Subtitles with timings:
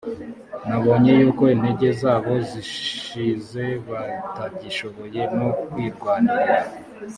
[0.67, 6.57] nabona yuko intege zabo zishizebatagishoboye no kwirwanirira?